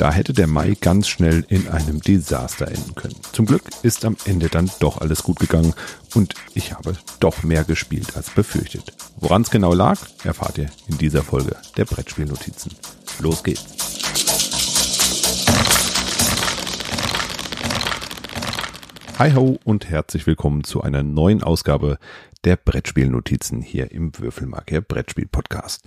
[0.00, 3.16] Da hätte der Mai ganz schnell in einem Desaster enden können.
[3.32, 5.74] Zum Glück ist am Ende dann doch alles gut gegangen
[6.14, 8.94] und ich habe doch mehr gespielt als befürchtet.
[9.16, 12.72] Woran es genau lag, erfahrt ihr in dieser Folge der Brettspielnotizen.
[13.18, 13.66] Los geht's!
[19.18, 21.98] Hi ho und herzlich willkommen zu einer neuen Ausgabe
[22.44, 25.86] der Brettspielnotizen hier im Würfelmarker Brettspiel Podcast.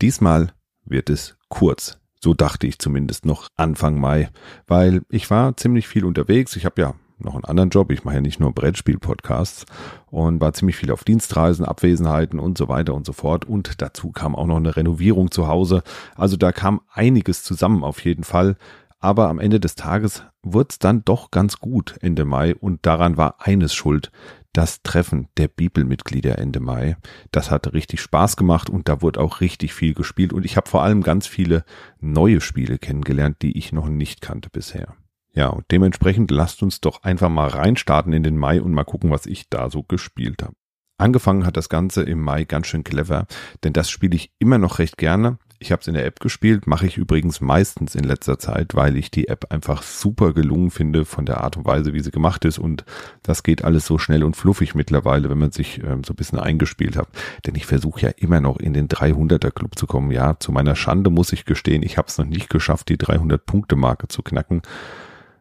[0.00, 0.52] Diesmal
[0.84, 2.01] wird es kurz.
[2.22, 4.30] So dachte ich zumindest noch Anfang Mai,
[4.68, 6.54] weil ich war ziemlich viel unterwegs.
[6.54, 7.90] Ich habe ja noch einen anderen Job.
[7.90, 9.66] Ich mache ja nicht nur Brettspiel-Podcasts
[10.10, 13.44] und war ziemlich viel auf Dienstreisen, Abwesenheiten und so weiter und so fort.
[13.44, 15.82] Und dazu kam auch noch eine Renovierung zu Hause.
[16.14, 18.56] Also da kam einiges zusammen auf jeden Fall.
[19.00, 23.16] Aber am Ende des Tages wurde es dann doch ganz gut Ende Mai und daran
[23.16, 24.12] war eines schuld,
[24.52, 26.96] das Treffen der Bibelmitglieder Ende Mai.
[27.30, 30.68] Das hat richtig Spaß gemacht und da wurde auch richtig viel gespielt und ich habe
[30.68, 31.64] vor allem ganz viele
[32.00, 34.94] neue Spiele kennengelernt, die ich noch nicht kannte bisher.
[35.34, 39.10] Ja, und dementsprechend lasst uns doch einfach mal reinstarten in den Mai und mal gucken,
[39.10, 40.54] was ich da so gespielt habe.
[40.98, 43.26] Angefangen hat das Ganze im Mai ganz schön clever,
[43.64, 45.38] denn das spiele ich immer noch recht gerne.
[45.62, 48.96] Ich habe es in der App gespielt, mache ich übrigens meistens in letzter Zeit, weil
[48.96, 52.44] ich die App einfach super gelungen finde von der Art und Weise, wie sie gemacht
[52.44, 52.58] ist.
[52.58, 52.84] Und
[53.22, 56.40] das geht alles so schnell und fluffig mittlerweile, wenn man sich ähm, so ein bisschen
[56.40, 57.06] eingespielt hat.
[57.46, 60.10] Denn ich versuche ja immer noch in den 300er Club zu kommen.
[60.10, 63.46] Ja, zu meiner Schande muss ich gestehen, ich habe es noch nicht geschafft, die 300
[63.46, 64.62] Punkte Marke zu knacken.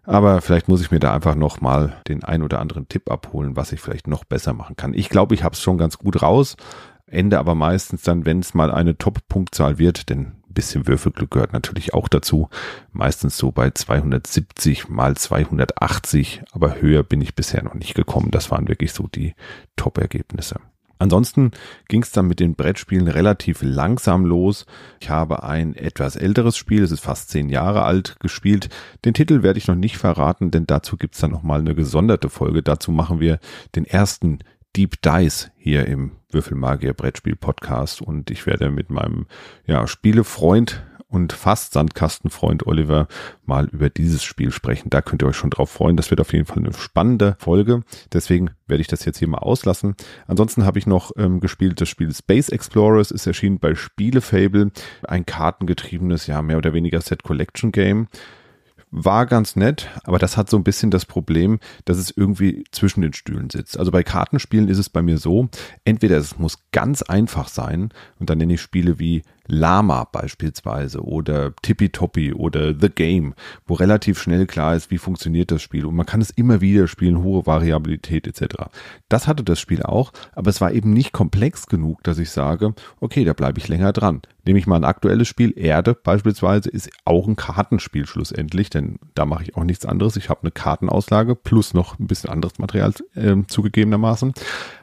[0.03, 3.55] Aber vielleicht muss ich mir da einfach noch mal den ein oder anderen Tipp abholen,
[3.55, 4.93] was ich vielleicht noch besser machen kann.
[4.93, 6.57] Ich glaube, ich habe es schon ganz gut raus,
[7.11, 11.53] Ende aber meistens dann, wenn es mal eine Top-Punktzahl wird, denn ein bisschen Würfelglück gehört
[11.53, 12.49] natürlich auch dazu,
[12.91, 18.31] meistens so bei 270 mal 280, aber höher bin ich bisher noch nicht gekommen.
[18.31, 19.35] Das waren wirklich so die
[19.75, 20.59] Top-Ergebnisse.
[20.99, 21.49] Ansonsten
[21.87, 24.67] ging es dann mit den Brettspielen relativ langsam los.
[24.99, 28.69] Ich habe ein etwas älteres Spiel, es ist fast zehn Jahre alt, gespielt.
[29.03, 32.29] Den Titel werde ich noch nicht verraten, denn dazu gibt es dann nochmal eine gesonderte
[32.29, 32.61] Folge.
[32.61, 33.39] Dazu machen wir
[33.75, 34.39] den ersten
[34.75, 39.25] Deep Dice hier im Würfelmagier Brettspiel Podcast und ich werde mit meinem
[39.65, 43.07] ja, Spielefreund und fast Sandkastenfreund Oliver
[43.45, 44.89] mal über dieses Spiel sprechen.
[44.89, 45.97] Da könnt ihr euch schon drauf freuen.
[45.97, 47.83] Das wird auf jeden Fall eine spannende Folge.
[48.13, 49.95] Deswegen werde ich das jetzt hier mal auslassen.
[50.27, 53.11] Ansonsten habe ich noch ähm, gespielt das Spiel Space Explorers.
[53.11, 54.71] Ist erschienen bei Spielefable.
[55.03, 58.07] Ein kartengetriebenes, ja, mehr oder weniger Set Collection Game
[58.91, 63.01] war ganz nett, aber das hat so ein bisschen das Problem, dass es irgendwie zwischen
[63.01, 63.79] den Stühlen sitzt.
[63.79, 65.49] Also bei Kartenspielen ist es bei mir so,
[65.85, 71.53] entweder es muss ganz einfach sein und dann nenne ich Spiele wie Lama beispielsweise oder
[71.61, 73.33] Tippy-Toppy oder The Game,
[73.67, 76.87] wo relativ schnell klar ist, wie funktioniert das Spiel und man kann es immer wieder
[76.87, 78.55] spielen, hohe Variabilität etc.
[79.09, 82.73] Das hatte das Spiel auch, aber es war eben nicht komplex genug, dass ich sage,
[83.01, 84.21] okay, da bleibe ich länger dran.
[84.45, 89.25] Nehme ich mal ein aktuelles Spiel, Erde beispielsweise, ist auch ein Kartenspiel schlussendlich, denn da
[89.25, 90.15] mache ich auch nichts anderes.
[90.15, 94.33] Ich habe eine Kartenauslage plus noch ein bisschen anderes Material äh, zugegebenermaßen.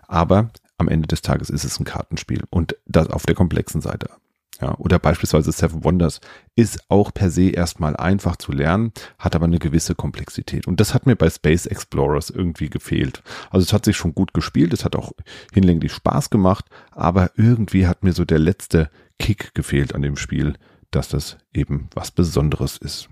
[0.07, 4.11] Aber am Ende des Tages ist es ein Kartenspiel und das auf der komplexen Seite.
[4.61, 6.21] Ja, oder beispielsweise Seven Wonders
[6.57, 10.67] ist auch per se erstmal einfach zu lernen, hat aber eine gewisse Komplexität.
[10.67, 13.23] Und das hat mir bei Space Explorers irgendwie gefehlt.
[13.51, 15.13] Also es hat sich schon gut gespielt, es hat auch
[15.53, 20.55] hinlänglich Spaß gemacht, aber irgendwie hat mir so der letzte Kick gefehlt an dem Spiel,
[20.91, 23.09] dass das eben was Besonderes ist.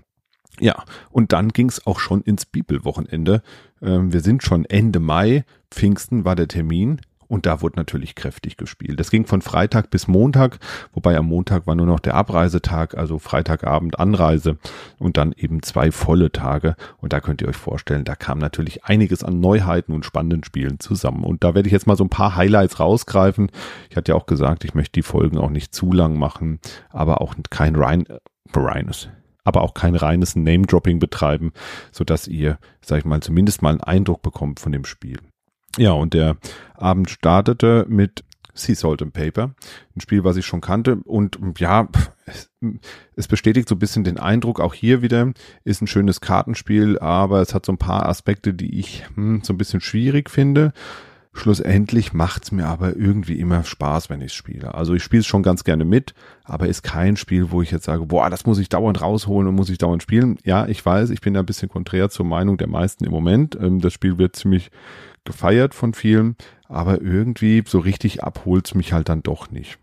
[0.59, 3.41] Ja, und dann ging es auch schon ins Bibelwochenende.
[3.81, 6.99] Ähm, wir sind schon Ende Mai, Pfingsten war der Termin.
[7.27, 8.99] Und da wurde natürlich kräftig gespielt.
[8.99, 10.59] Das ging von Freitag bis Montag,
[10.93, 14.57] wobei am Montag war nur noch der Abreisetag, also Freitagabend Anreise
[14.97, 16.75] und dann eben zwei volle Tage.
[16.97, 20.79] Und da könnt ihr euch vorstellen, da kam natürlich einiges an Neuheiten und spannenden Spielen
[20.79, 21.23] zusammen.
[21.23, 23.51] Und da werde ich jetzt mal so ein paar Highlights rausgreifen.
[23.89, 26.59] Ich hatte ja auch gesagt, ich möchte die Folgen auch nicht zu lang machen,
[26.89, 28.19] aber auch kein Ryan, äh,
[28.55, 29.09] Rhinus,
[29.43, 31.51] aber auch kein reines Name-Dropping betreiben,
[31.91, 35.19] so dass ihr, sag ich mal, zumindest mal einen Eindruck bekommt von dem Spiel.
[35.77, 36.37] Ja, und der
[36.75, 38.23] Abend startete mit
[38.57, 39.51] Sea Salt and Paper,
[39.95, 40.97] ein Spiel, was ich schon kannte.
[41.05, 41.87] Und ja,
[43.15, 45.31] es bestätigt so ein bisschen den Eindruck, auch hier wieder
[45.63, 49.53] ist ein schönes Kartenspiel, aber es hat so ein paar Aspekte, die ich hm, so
[49.53, 50.73] ein bisschen schwierig finde.
[51.33, 54.73] Schlussendlich macht's mir aber irgendwie immer Spaß, wenn ich spiele.
[54.73, 57.85] Also ich spiele es schon ganz gerne mit, aber ist kein Spiel, wo ich jetzt
[57.85, 60.39] sage, boah, das muss ich dauernd rausholen und muss ich dauernd spielen.
[60.43, 63.55] Ja, ich weiß, ich bin da ein bisschen konträr zur Meinung der meisten im Moment.
[63.61, 64.71] Ähm, das Spiel wird ziemlich
[65.27, 66.35] gefeiert von vielen,
[66.67, 69.77] aber irgendwie so richtig abholt's mich halt dann doch nicht.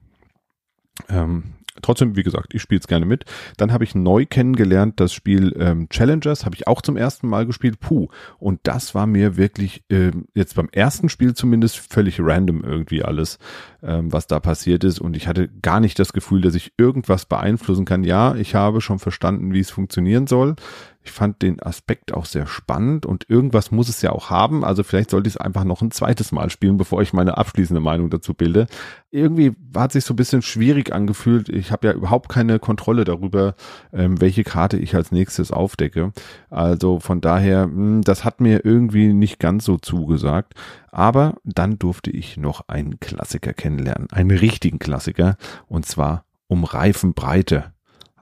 [1.09, 3.25] Ähm, trotzdem, wie gesagt, ich spiele es gerne mit.
[3.57, 7.47] Dann habe ich neu kennengelernt das Spiel ähm, Challengers, habe ich auch zum ersten Mal
[7.47, 7.81] gespielt.
[7.81, 8.09] Puh,
[8.39, 13.39] und das war mir wirklich ähm, jetzt beim ersten Spiel zumindest völlig random irgendwie alles,
[13.83, 15.01] ähm, was da passiert ist.
[15.01, 18.05] Und ich hatte gar nicht das Gefühl, dass ich irgendwas beeinflussen kann.
[18.05, 20.57] Ja, ich habe schon verstanden, wie es funktionieren soll.
[21.05, 24.65] Ich fand den Aspekt auch sehr spannend und irgendwas muss es ja auch haben.
[24.65, 27.81] Also vielleicht sollte ich es einfach noch ein zweites Mal spielen, bevor ich meine abschließende
[27.81, 28.67] Meinung dazu bilde.
[29.11, 31.51] Irgendwie hat sich so ein bisschen schwierig angefühlt.
[31.51, 33.55] Ich habe ja überhaupt keine Kontrolle darüber,
[33.93, 36.13] ähm, welche Karte ich als nächstes aufdecke.
[36.49, 40.55] Also von daher, mh, hm, das hat mir irgendwie nicht ganz so zugesagt.
[40.91, 45.37] Aber dann durfte ich noch einen Klassiker kennenlernen, einen richtigen Klassiker,
[45.67, 47.74] und zwar um Reifenbreite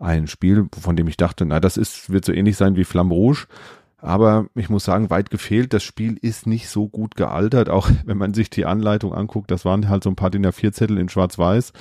[0.03, 3.15] ein Spiel, von dem ich dachte, na, das ist, wird so ähnlich sein wie Flamme
[3.15, 3.47] Rouge.
[3.99, 5.73] Aber ich muss sagen, weit gefehlt.
[5.73, 7.71] Das Spiel ist nicht so gut gealtert.
[7.71, 10.73] Auch wenn man sich die Anleitung anguckt, das waren halt so ein paar DIN A4
[10.73, 11.73] Zettel in Schwarz-Weiß.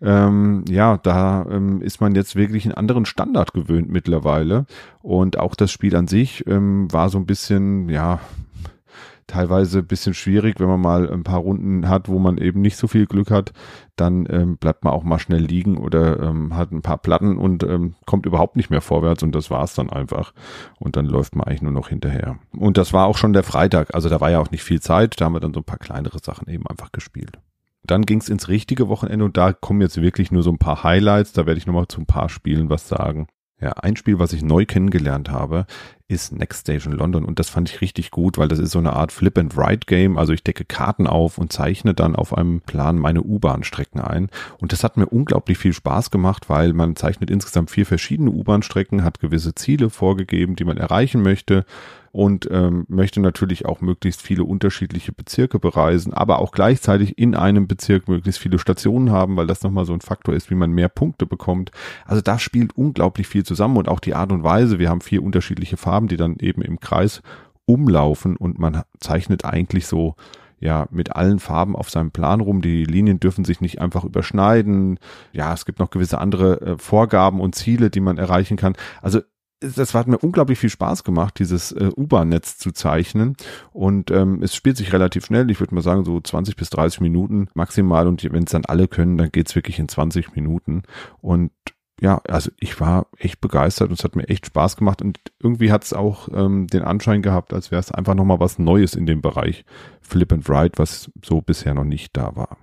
[0.00, 4.66] Ähm, ja, da ähm, ist man jetzt wirklich einen anderen Standard gewöhnt mittlerweile.
[5.02, 8.20] Und auch das Spiel an sich ähm, war so ein bisschen, ja,
[9.28, 12.88] teilweise bisschen schwierig, wenn man mal ein paar Runden hat, wo man eben nicht so
[12.88, 13.52] viel Glück hat,
[13.94, 17.62] dann ähm, bleibt man auch mal schnell liegen oder ähm, hat ein paar Platten und
[17.62, 20.32] ähm, kommt überhaupt nicht mehr vorwärts und das war's dann einfach.
[20.78, 22.38] Und dann läuft man eigentlich nur noch hinterher.
[22.56, 25.20] Und das war auch schon der Freitag, also da war ja auch nicht viel Zeit,
[25.20, 27.38] da haben wir dann so ein paar kleinere Sachen eben einfach gespielt.
[27.84, 31.32] Dann ging's ins richtige Wochenende und da kommen jetzt wirklich nur so ein paar Highlights,
[31.32, 33.28] da werde ich nochmal zu ein paar Spielen was sagen.
[33.60, 35.66] Ja, ein Spiel, was ich neu kennengelernt habe,
[36.08, 38.94] ist Next Station London und das fand ich richtig gut, weil das ist so eine
[38.94, 42.62] Art Flip and Write Game, also ich decke Karten auf und zeichne dann auf einem
[42.62, 47.30] Plan meine U-Bahn-Strecken ein und das hat mir unglaublich viel Spaß gemacht, weil man zeichnet
[47.30, 51.66] insgesamt vier verschiedene U-Bahn-Strecken, hat gewisse Ziele vorgegeben, die man erreichen möchte
[52.12, 57.66] und ähm, möchte natürlich auch möglichst viele unterschiedliche Bezirke bereisen, aber auch gleichzeitig in einem
[57.66, 60.88] Bezirk möglichst viele Stationen haben, weil das nochmal so ein Faktor ist, wie man mehr
[60.88, 61.70] Punkte bekommt.
[62.06, 64.78] Also da spielt unglaublich viel zusammen und auch die Art und Weise.
[64.78, 67.22] Wir haben vier unterschiedliche Farben, die dann eben im Kreis
[67.64, 70.14] umlaufen und man zeichnet eigentlich so
[70.60, 72.62] ja mit allen Farben auf seinem Plan rum.
[72.62, 74.98] Die Linien dürfen sich nicht einfach überschneiden.
[75.32, 78.74] Ja, es gibt noch gewisse andere äh, Vorgaben und Ziele, die man erreichen kann.
[79.02, 79.20] Also
[79.60, 83.36] das hat mir unglaublich viel Spaß gemacht, dieses äh, U-Bahn-Netz zu zeichnen.
[83.72, 85.50] Und ähm, es spielt sich relativ schnell.
[85.50, 88.06] Ich würde mal sagen, so 20 bis 30 Minuten maximal.
[88.06, 90.82] Und wenn es dann alle können, dann geht's wirklich in 20 Minuten.
[91.20, 91.50] Und
[92.00, 95.02] ja, also ich war echt begeistert und es hat mir echt Spaß gemacht.
[95.02, 98.58] Und irgendwie hat es auch ähm, den Anschein gehabt, als wäre es einfach nochmal was
[98.58, 99.64] Neues in dem Bereich
[100.00, 102.56] Flip and Write, was so bisher noch nicht da war.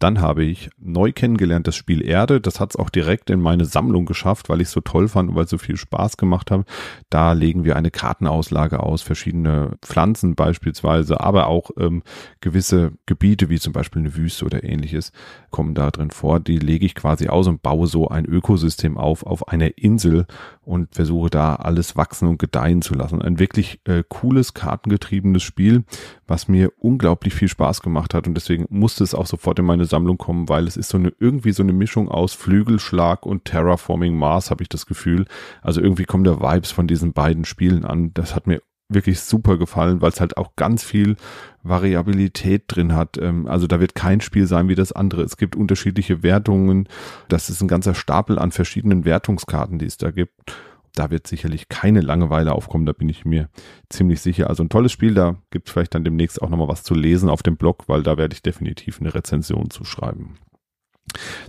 [0.00, 2.40] Dann habe ich neu kennengelernt das Spiel Erde.
[2.40, 5.28] Das hat es auch direkt in meine Sammlung geschafft, weil ich es so toll fand
[5.28, 6.66] und weil es so viel Spaß gemacht hat.
[7.10, 12.02] Da legen wir eine Kartenauslage aus, verschiedene Pflanzen beispielsweise, aber auch ähm,
[12.40, 15.12] gewisse Gebiete, wie zum Beispiel eine Wüste oder ähnliches,
[15.50, 16.40] kommen da drin vor.
[16.40, 20.26] Die lege ich quasi aus und baue so ein Ökosystem auf, auf einer Insel
[20.70, 23.20] und versuche da alles wachsen und gedeihen zu lassen.
[23.20, 25.84] Ein wirklich äh, cooles, kartengetriebenes Spiel,
[26.28, 29.84] was mir unglaublich viel Spaß gemacht hat und deswegen musste es auch sofort in meine
[29.84, 34.16] Sammlung kommen, weil es ist so eine irgendwie so eine Mischung aus Flügelschlag und Terraforming
[34.16, 35.26] Mars, habe ich das Gefühl.
[35.60, 38.14] Also irgendwie kommen da Vibes von diesen beiden Spielen an.
[38.14, 41.16] Das hat mir wirklich super gefallen, weil es halt auch ganz viel
[41.62, 43.16] Variabilität drin hat.
[43.18, 45.22] Ähm, also da wird kein Spiel sein wie das andere.
[45.22, 46.88] Es gibt unterschiedliche Wertungen.
[47.28, 50.54] Das ist ein ganzer Stapel an verschiedenen Wertungskarten, die es da gibt
[50.94, 53.48] da wird sicherlich keine Langeweile aufkommen, da bin ich mir
[53.88, 54.48] ziemlich sicher.
[54.48, 57.28] Also ein tolles Spiel, da gibt es vielleicht dann demnächst auch nochmal was zu lesen
[57.28, 60.38] auf dem Blog, weil da werde ich definitiv eine Rezension zu schreiben.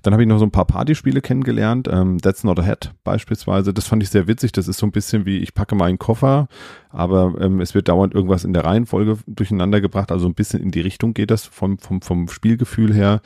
[0.02, 1.88] Dann habe ich noch so ein paar Partyspiele kennengelernt.
[1.92, 3.74] Ähm, That's Not a Hat beispielsweise.
[3.74, 4.52] Das fand ich sehr witzig.
[4.52, 6.48] Das ist so ein bisschen wie ich packe meinen Koffer,
[6.90, 10.12] aber ähm, es wird dauernd irgendwas in der Reihenfolge durcheinander gebracht.
[10.12, 13.22] Also ein bisschen in die Richtung geht das vom, vom, vom Spielgefühl her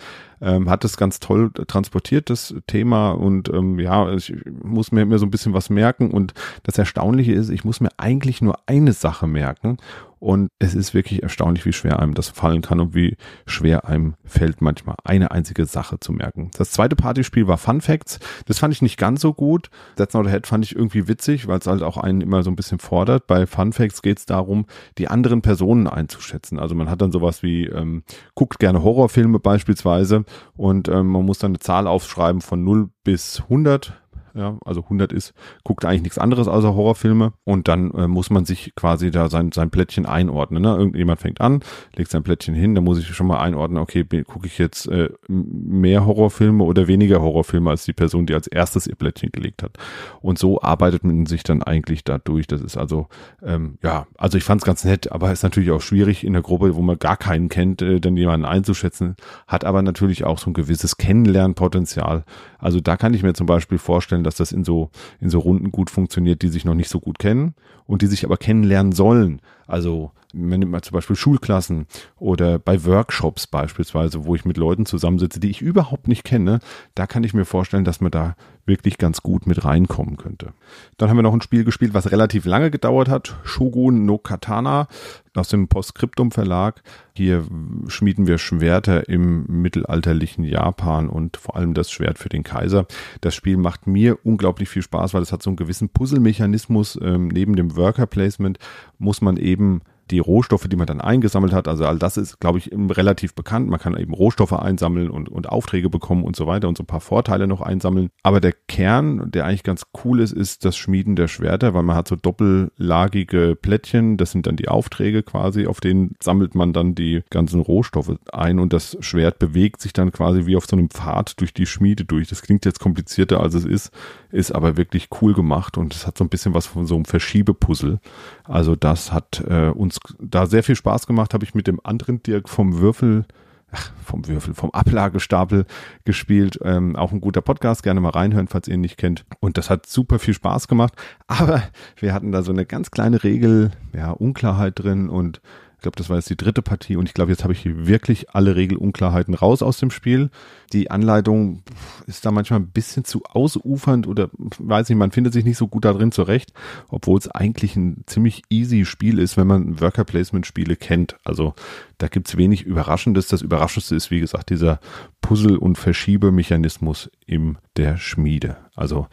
[0.46, 3.12] ähm, hat es ganz toll transportiert, das Thema.
[3.12, 4.34] Und ähm, ja, ich
[4.64, 6.12] muss mir immer so ein bisschen was merken.
[6.12, 6.34] Und
[6.64, 9.78] das Erstaunliche ist, ich muss mir eigentlich nur eine Sache merken.
[10.26, 14.16] Und es ist wirklich erstaunlich, wie schwer einem das fallen kann und wie schwer einem
[14.24, 16.50] fällt manchmal eine einzige Sache zu merken.
[16.58, 18.20] Das zweite Partyspiel war Fun Facts.
[18.48, 19.70] Das fand ich nicht ganz so gut.
[19.98, 22.50] That's Not a Head fand ich irgendwie witzig, weil es halt auch einen immer so
[22.50, 23.28] ein bisschen fordert.
[23.28, 24.66] Bei Fun Facts geht es darum,
[24.98, 26.58] die anderen Personen einzuschätzen.
[26.58, 28.02] Also man hat dann sowas wie, ähm,
[28.34, 30.26] guckt gerne Horrorfilme beispielsweise
[30.56, 34.02] und ähm, man muss dann eine Zahl aufschreiben von 0 bis 100
[34.36, 38.44] ja, also 100 ist, guckt eigentlich nichts anderes außer Horrorfilme und dann äh, muss man
[38.44, 40.62] sich quasi da sein, sein Plättchen einordnen.
[40.62, 40.76] Ne?
[40.76, 41.62] Irgendjemand fängt an,
[41.96, 45.10] legt sein Plättchen hin, da muss ich schon mal einordnen, okay, gucke ich jetzt äh,
[45.28, 49.78] mehr Horrorfilme oder weniger Horrorfilme als die Person, die als erstes ihr Plättchen gelegt hat.
[50.22, 52.46] Und so arbeitet man sich dann eigentlich da durch.
[52.48, 53.08] Das ist also,
[53.42, 56.42] ähm, ja, also ich fand es ganz nett, aber ist natürlich auch schwierig in der
[56.42, 59.16] Gruppe, wo man gar keinen kennt, äh, dann jemanden einzuschätzen,
[59.48, 62.26] hat aber natürlich auch so ein gewisses Kennenlernpotenzial.
[62.66, 64.90] Also da kann ich mir zum Beispiel vorstellen, dass das in so,
[65.22, 67.54] in so Runden gut funktioniert, die sich noch nicht so gut kennen
[67.86, 69.40] und die sich aber kennenlernen sollen.
[69.68, 74.86] Also man nimmt mal zum Beispiel Schulklassen oder bei Workshops beispielsweise, wo ich mit Leuten
[74.86, 76.60] zusammensitze, die ich überhaupt nicht kenne,
[76.94, 80.54] da kann ich mir vorstellen, dass man da wirklich ganz gut mit reinkommen könnte.
[80.98, 83.38] Dann haben wir noch ein Spiel gespielt, was relativ lange gedauert hat.
[83.44, 84.88] Shogun no Katana
[85.36, 86.82] aus dem Postscriptum Verlag.
[87.16, 87.46] Hier
[87.88, 92.88] schmieden wir Schwerter im mittelalterlichen Japan und vor allem das Schwert für den Kaiser.
[93.22, 96.98] Das Spiel macht mir unglaublich viel Spaß, weil es hat so einen gewissen Puzzlemechanismus.
[97.02, 98.58] Ähm, neben dem Worker Placement
[98.98, 99.82] muss man eben eben
[100.12, 103.68] die Rohstoffe, die man dann eingesammelt hat, also all das ist, glaube ich, relativ bekannt.
[103.70, 106.88] Man kann eben Rohstoffe einsammeln und, und Aufträge bekommen und so weiter und so ein
[106.88, 108.10] paar Vorteile noch einsammeln.
[108.24, 111.96] Aber der Kern, der eigentlich ganz cool ist, ist das Schmieden der Schwerter, weil man
[111.96, 116.96] hat so doppellagige Plättchen, das sind dann die Aufträge quasi, auf denen sammelt man dann
[116.96, 120.90] die ganzen Rohstoffe ein und das Schwert bewegt sich dann quasi wie auf so einem
[120.90, 122.28] Pfad durch die Schmiede durch.
[122.28, 123.92] Das klingt jetzt komplizierter als es ist,
[124.32, 127.06] ist aber wirklich cool gemacht und es hat so ein bisschen was von so einem
[127.06, 128.00] Verschiebepuzzle.
[128.44, 132.22] Also das hat äh, uns da sehr viel Spaß gemacht, habe ich mit dem anderen
[132.24, 133.26] Dirk vom Würfel
[133.72, 135.66] ach, vom Würfel, vom Ablagestapel
[136.04, 136.60] gespielt.
[136.64, 139.26] Ähm, auch ein guter Podcast, gerne mal reinhören, falls ihr ihn nicht kennt.
[139.40, 140.94] Und das hat super viel Spaß gemacht.
[141.28, 141.64] Aber
[141.98, 145.42] wir hatten da so eine ganz kleine Regel, ja, Unklarheit drin und
[145.86, 148.56] glaube, das war jetzt die dritte Partie und ich glaube, jetzt habe ich wirklich alle
[148.56, 150.32] Regelunklarheiten raus aus dem Spiel.
[150.74, 151.62] Die Anleitung
[152.08, 155.68] ist da manchmal ein bisschen zu ausufernd oder weiß nicht, man findet sich nicht so
[155.68, 156.54] gut da drin zurecht,
[156.90, 161.18] obwohl es eigentlich ein ziemlich easy Spiel ist, wenn man Worker Placement Spiele kennt.
[161.24, 161.54] Also
[162.00, 163.28] da gibt es wenig Überraschendes.
[163.28, 164.80] Das Überraschendste ist, wie gesagt, dieser
[165.22, 168.58] Puzzle- und Verschiebemechanismus in der Schmiede.
[168.76, 169.08] Also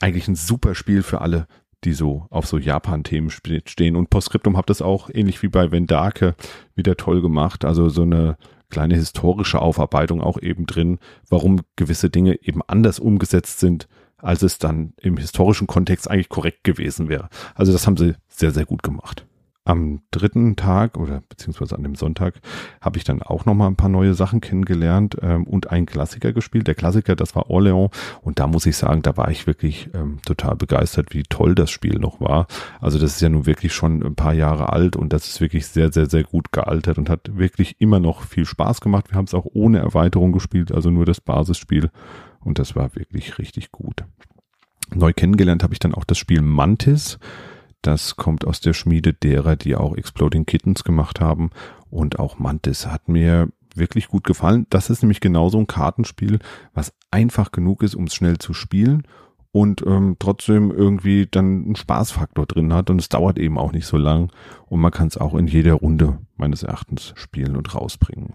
[0.00, 1.46] eigentlich ein super Spiel für alle,
[1.84, 3.96] die so auf so Japan-Themen stehen.
[3.96, 6.34] Und Postscriptum habt das auch ähnlich wie bei Vendake
[6.74, 7.64] wieder toll gemacht.
[7.64, 8.36] Also so eine
[8.68, 14.58] kleine historische Aufarbeitung auch eben drin, warum gewisse Dinge eben anders umgesetzt sind, als es
[14.58, 17.28] dann im historischen Kontext eigentlich korrekt gewesen wäre.
[17.54, 19.26] Also das haben sie sehr, sehr gut gemacht
[19.64, 22.40] am dritten Tag oder beziehungsweise an dem Sonntag
[22.80, 26.32] habe ich dann auch noch mal ein paar neue Sachen kennengelernt ähm, und einen Klassiker
[26.32, 26.66] gespielt.
[26.66, 27.90] Der Klassiker, das war Orléans
[28.22, 31.70] und da muss ich sagen, da war ich wirklich ähm, total begeistert, wie toll das
[31.70, 32.46] Spiel noch war.
[32.80, 35.66] Also das ist ja nun wirklich schon ein paar Jahre alt und das ist wirklich
[35.66, 39.10] sehr, sehr, sehr gut gealtert und hat wirklich immer noch viel Spaß gemacht.
[39.10, 41.90] Wir haben es auch ohne Erweiterung gespielt, also nur das Basisspiel
[42.40, 44.04] und das war wirklich richtig gut.
[44.94, 47.18] Neu kennengelernt habe ich dann auch das Spiel Mantis.
[47.82, 51.50] Das kommt aus der Schmiede derer, die auch Exploding Kittens gemacht haben.
[51.88, 54.66] Und auch Mantis hat mir wirklich gut gefallen.
[54.70, 56.38] Das ist nämlich genauso ein Kartenspiel,
[56.74, 59.04] was einfach genug ist, um es schnell zu spielen
[59.52, 63.86] und ähm, trotzdem irgendwie dann einen Spaßfaktor drin hat und es dauert eben auch nicht
[63.86, 64.30] so lang
[64.66, 68.34] und man kann es auch in jeder Runde meines Erachtens spielen und rausbringen.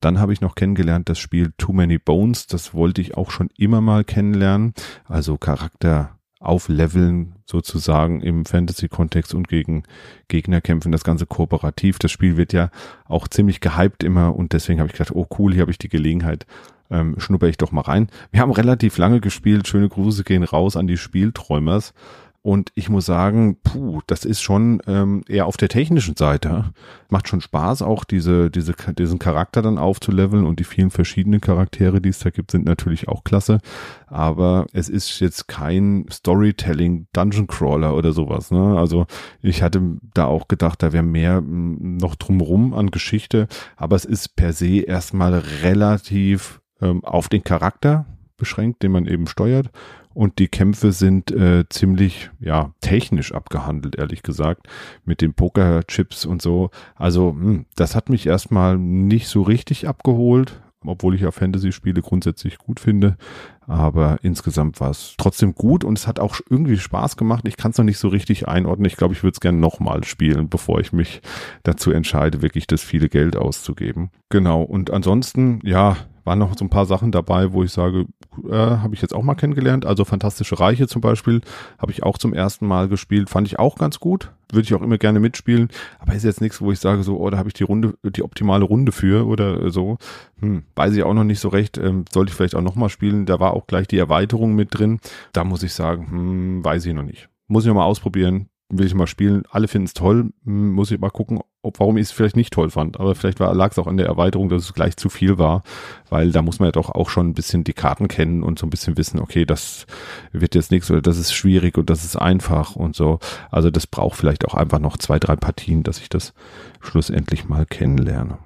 [0.00, 2.48] Dann habe ich noch kennengelernt das Spiel Too Many Bones.
[2.48, 4.74] Das wollte ich auch schon immer mal kennenlernen.
[5.04, 9.84] Also Charakter aufleveln sozusagen im Fantasy-Kontext und gegen
[10.28, 11.98] Gegner kämpfen, das Ganze kooperativ.
[11.98, 12.70] Das Spiel wird ja
[13.06, 15.88] auch ziemlich gehypt immer und deswegen habe ich gedacht, oh cool, hier habe ich die
[15.88, 16.46] Gelegenheit,
[16.90, 18.08] ähm, schnupper ich doch mal rein.
[18.30, 21.94] Wir haben relativ lange gespielt, schöne Grüße gehen raus an die Spielträumers.
[22.42, 26.72] Und ich muss sagen, puh, das ist schon ähm, eher auf der technischen Seite.
[27.08, 32.00] Macht schon Spaß, auch diese, diese, diesen Charakter dann aufzuleveln und die vielen verschiedenen Charaktere,
[32.00, 33.60] die es da gibt, sind natürlich auch klasse.
[34.08, 38.50] Aber es ist jetzt kein Storytelling Dungeon Crawler oder sowas.
[38.50, 38.76] Ne?
[38.76, 39.06] Also
[39.40, 43.46] ich hatte da auch gedacht, da wäre mehr noch drumrum an Geschichte.
[43.76, 48.06] Aber es ist per se erstmal relativ ähm, auf den Charakter
[48.42, 49.70] beschränkt, den man eben steuert
[50.14, 54.68] und die Kämpfe sind äh, ziemlich ja technisch abgehandelt, ehrlich gesagt,
[55.04, 56.70] mit den Pokerchips und so.
[56.96, 62.02] Also mh, hm, das hat mich erstmal nicht so richtig abgeholt, obwohl ich ja Fantasy-Spiele
[62.02, 63.16] grundsätzlich gut finde.
[63.66, 67.44] Aber insgesamt war es trotzdem gut und es hat auch irgendwie Spaß gemacht.
[67.46, 68.86] Ich kann es noch nicht so richtig einordnen.
[68.86, 71.22] Ich glaube, ich würde es gerne nochmal spielen, bevor ich mich
[71.62, 74.10] dazu entscheide, wirklich das viele Geld auszugeben.
[74.30, 74.62] Genau.
[74.62, 78.06] Und ansonsten, ja, waren noch so ein paar Sachen dabei, wo ich sage,
[78.48, 79.84] äh, habe ich jetzt auch mal kennengelernt.
[79.84, 81.40] Also Fantastische Reiche zum Beispiel
[81.78, 84.30] habe ich auch zum ersten Mal gespielt, fand ich auch ganz gut.
[84.52, 87.30] Würde ich auch immer gerne mitspielen, aber ist jetzt nichts, wo ich sage so, oh,
[87.30, 89.96] da habe ich die Runde, die optimale Runde für oder so.
[90.40, 91.78] Hm, weiß ich auch noch nicht so recht.
[91.78, 93.24] Ähm, sollte ich vielleicht auch noch mal spielen.
[93.24, 95.00] Da war auch gleich die Erweiterung mit drin.
[95.32, 97.28] Da muss ich sagen, hm, weiß ich noch nicht.
[97.46, 99.44] Muss ich noch mal ausprobieren will ich mal spielen.
[99.50, 100.30] Alle finden es toll.
[100.44, 102.98] Hm, muss ich mal gucken, ob, warum ich es vielleicht nicht toll fand.
[102.98, 105.62] Aber vielleicht lag es auch an der Erweiterung, dass es gleich zu viel war,
[106.08, 108.66] weil da muss man ja doch auch schon ein bisschen die Karten kennen und so
[108.66, 109.86] ein bisschen wissen, okay, das
[110.32, 113.20] wird jetzt nichts oder das ist schwierig und das ist einfach und so.
[113.50, 116.32] Also das braucht vielleicht auch einfach noch zwei, drei Partien, dass ich das
[116.80, 118.38] schlussendlich mal kennenlerne.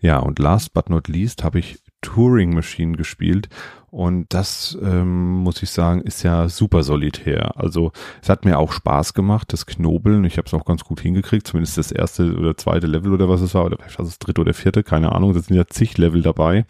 [0.00, 3.48] Ja, und last but not least habe ich Turing Machine gespielt
[3.90, 7.56] und das ähm, muss ich sagen, ist ja super solitär.
[7.56, 10.24] Also es hat mir auch Spaß gemacht, das Knobeln.
[10.24, 13.40] Ich habe es auch ganz gut hingekriegt, zumindest das erste oder zweite Level oder was
[13.40, 15.32] es war, oder vielleicht das dritte oder vierte, keine Ahnung.
[15.32, 16.66] Das sind ja zig Level dabei.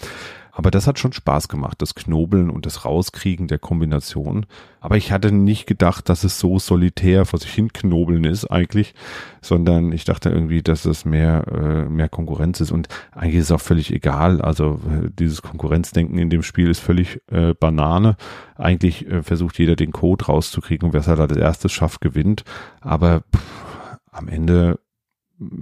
[0.58, 4.44] Aber das hat schon Spaß gemacht, das Knobeln und das Rauskriegen der Kombination.
[4.80, 8.92] Aber ich hatte nicht gedacht, dass es so solitär vor sich hin knobeln ist eigentlich,
[9.40, 12.72] sondern ich dachte irgendwie, dass es mehr, äh, mehr Konkurrenz ist.
[12.72, 14.40] Und eigentlich ist es auch völlig egal.
[14.40, 18.16] Also äh, dieses Konkurrenzdenken in dem Spiel ist völlig äh, Banane.
[18.56, 22.42] Eigentlich äh, versucht jeder den Code rauszukriegen und wer es halt als erstes schafft, gewinnt.
[22.80, 24.80] Aber pff, am Ende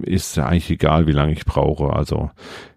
[0.01, 1.93] ist ja eigentlich egal, wie lange ich brauche.
[1.93, 2.31] Also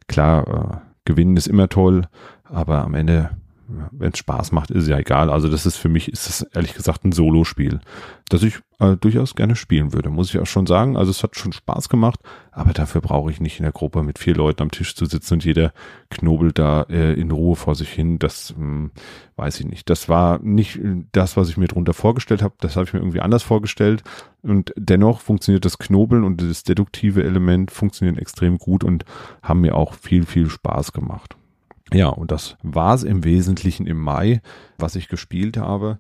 [0.07, 2.07] klar, äh, Gewinnen ist immer toll,
[2.45, 3.31] aber am Ende,
[3.93, 5.31] wenn es Spaß macht, ist ja egal.
[5.31, 7.81] Also das ist für mich, ist es ehrlich gesagt ein Solo-Spiel,
[8.29, 10.97] das ich äh, durchaus gerne spielen würde, muss ich auch schon sagen.
[10.97, 14.19] Also es hat schon Spaß gemacht, aber dafür brauche ich nicht in der Gruppe mit
[14.19, 15.73] vier Leuten am Tisch zu sitzen und jeder
[16.11, 18.19] knobelt da äh, in Ruhe vor sich hin.
[18.19, 18.91] Das hm,
[19.37, 19.89] weiß ich nicht.
[19.91, 20.81] Das war nicht
[21.13, 22.55] das, was ich mir drunter vorgestellt habe.
[22.61, 24.03] Das habe ich mir irgendwie anders vorgestellt.
[24.43, 29.05] Und dennoch funktioniert das Knobeln und das deduktive Element funktionieren extrem gut und
[29.43, 31.37] haben mir auch viel, viel Spaß gemacht.
[31.93, 34.41] Ja, und das war es im Wesentlichen im Mai,
[34.79, 35.99] was ich gespielt habe.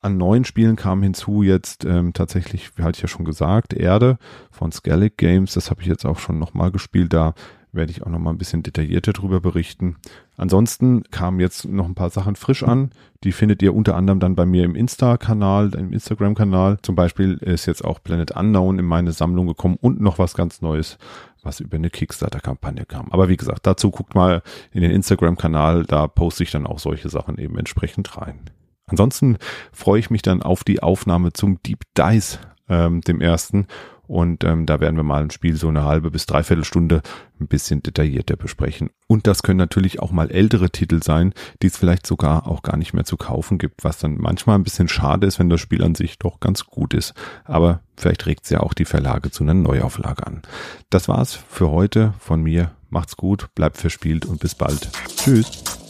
[0.00, 4.18] An neuen Spielen kam hinzu jetzt ähm, tatsächlich, wie hatte ich ja schon gesagt, Erde
[4.50, 5.54] von Skellig Games.
[5.54, 7.12] Das habe ich jetzt auch schon nochmal gespielt.
[7.12, 7.34] Da
[7.72, 9.96] werde ich auch nochmal ein bisschen detaillierter drüber berichten.
[10.36, 12.90] Ansonsten kamen jetzt noch ein paar Sachen frisch an.
[13.24, 16.78] Die findet ihr unter anderem dann bei mir im Insta-Kanal, im Instagram-Kanal.
[16.82, 20.60] Zum Beispiel ist jetzt auch Planet Unknown in meine Sammlung gekommen und noch was ganz
[20.60, 20.98] Neues,
[21.42, 23.10] was über eine Kickstarter-Kampagne kam.
[23.10, 27.08] Aber wie gesagt, dazu guckt mal in den Instagram-Kanal, da poste ich dann auch solche
[27.08, 28.50] Sachen eben entsprechend rein.
[28.86, 29.38] Ansonsten
[29.72, 33.66] freue ich mich dann auf die Aufnahme zum Deep Dice, ähm, dem ersten.
[34.06, 37.02] Und ähm, da werden wir mal ein Spiel so eine halbe bis dreiviertel Stunde
[37.40, 38.90] ein bisschen detaillierter besprechen.
[39.06, 41.32] Und das können natürlich auch mal ältere Titel sein,
[41.62, 44.64] die es vielleicht sogar auch gar nicht mehr zu kaufen gibt, was dann manchmal ein
[44.64, 47.14] bisschen schade ist, wenn das Spiel an sich doch ganz gut ist.
[47.44, 50.42] Aber vielleicht regt es ja auch die Verlage zu einer Neuauflage an.
[50.90, 52.72] Das war's für heute von mir.
[52.90, 54.90] Macht's gut, bleibt verspielt und bis bald.
[55.16, 55.81] Tschüss.